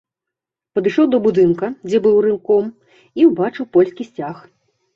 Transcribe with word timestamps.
Падышоў 0.79 1.05
да 1.15 1.19
будынка, 1.25 1.69
дзе 1.87 2.01
быў 2.07 2.17
рэўком, 2.29 2.73
і 3.21 3.31
ўбачыў 3.31 3.71
польскі 3.77 4.03
сцяг. 4.13 4.37